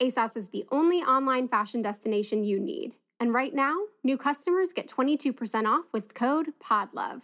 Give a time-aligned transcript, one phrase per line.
[0.00, 2.94] ASOS is the only online fashion destination you need.
[3.18, 3.74] And right now,
[4.04, 7.22] new customers get 22% off with code PODLOVE.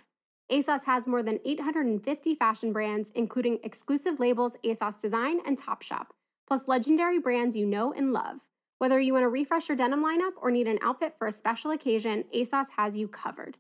[0.51, 6.07] ASOS has more than 850 fashion brands, including exclusive labels ASOS Design and Topshop,
[6.49, 8.41] plus legendary brands you know and love.
[8.79, 11.71] Whether you want to refresh your denim lineup or need an outfit for a special
[11.71, 13.57] occasion, ASOS has you covered.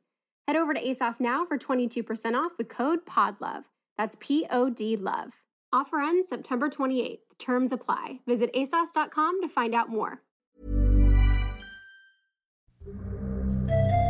[0.48, 3.62] Head over to ASOS now for 22% off with code PODLOVE.
[3.96, 5.43] That's P O D LOVE.
[5.74, 7.18] Offer ends September 28th.
[7.36, 8.20] Terms apply.
[8.28, 10.22] Visit ASOS.com to find out more.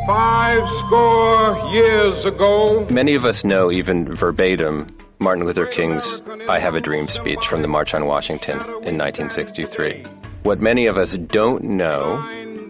[0.07, 2.87] Five score years ago.
[2.91, 7.63] Many of us know, even verbatim, Martin Luther King's I Have a Dream speech from
[7.63, 10.05] the March on Washington in 1963.
[10.43, 12.23] What many of us don't know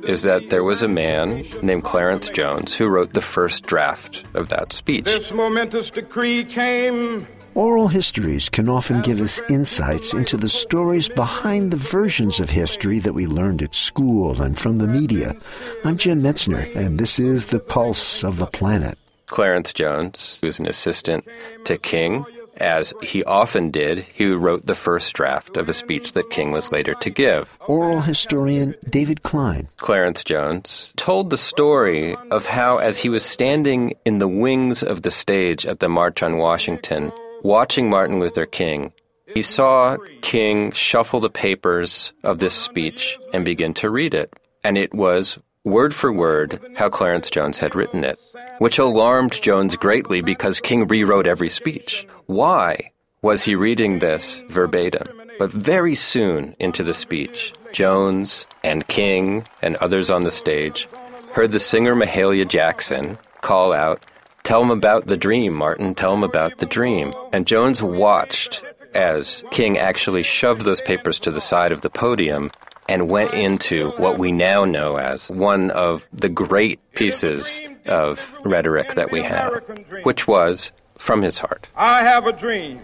[0.06, 4.50] is that there was a man named Clarence Jones who wrote the first draft of
[4.50, 5.06] that speech.
[5.06, 11.70] This momentous decree came Oral histories can often give us insights into the stories behind
[11.70, 15.36] the versions of history that we learned at school and from the media.
[15.84, 18.98] I'm Jim Metzner, and this is The Pulse of the Planet.
[19.27, 21.25] Clarence Jones, who was an assistant
[21.64, 26.30] to King, as he often did, he wrote the first draft of a speech that
[26.30, 27.56] King was later to give.
[27.69, 29.69] Oral historian David Klein.
[29.77, 35.02] Clarence Jones told the story of how, as he was standing in the wings of
[35.02, 37.12] the stage at the March on Washington,
[37.45, 38.92] watching Martin Luther King,
[39.27, 44.33] he saw King shuffle the papers of this speech and begin to read it.
[44.64, 48.19] And it was word for word how Clarence Jones had written it,
[48.59, 52.06] which alarmed Jones greatly because King rewrote every speech.
[52.27, 52.91] Why
[53.22, 55.21] was he reading this verbatim?
[55.38, 60.88] But very soon into the speech, Jones and King and others on the stage
[61.33, 64.04] heard the singer Mahalia Jackson call out,
[64.44, 65.94] Tell him about the dream, Martin.
[65.94, 67.15] Tell him about the dream.
[67.32, 68.62] And Jones watched
[68.94, 72.50] as King actually shoved those papers to the side of the podium
[72.87, 78.94] and went into what we now know as one of the great pieces of rhetoric
[78.94, 79.62] that we have,
[80.03, 81.66] which was from his heart.
[81.75, 82.83] I have a dream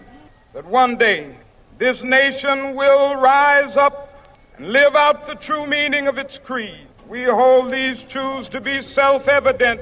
[0.53, 1.35] that one day
[1.77, 6.87] this nation will rise up and live out the true meaning of its creed.
[7.07, 9.81] We hold these truths to be self evident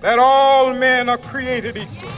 [0.00, 2.10] that all men are created equal.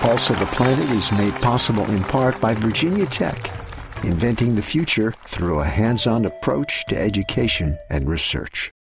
[0.00, 3.52] Pulse of the Planet is made possible in part by Virginia Tech,
[4.04, 8.72] inventing the future through a hands on approach to education and research.